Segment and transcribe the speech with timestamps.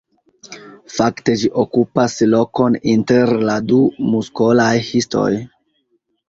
[0.93, 3.83] Fakte ĝi okupas lokon inter la du
[4.15, 5.29] muskolaj histoj.